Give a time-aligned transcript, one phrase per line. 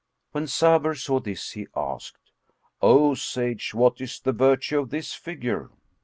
[0.31, 2.17] When Sabur[FN#4] saw this, he asked,
[2.81, 5.69] "O sage, what is the virtue of this figure?"